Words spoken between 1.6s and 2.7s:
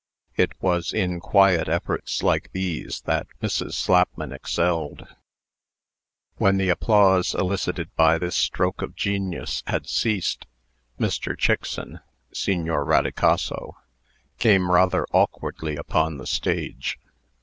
efforts like